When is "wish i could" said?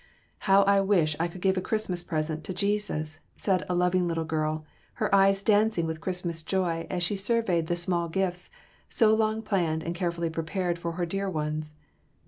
0.81-1.41